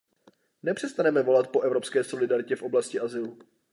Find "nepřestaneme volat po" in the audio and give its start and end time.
0.63-1.61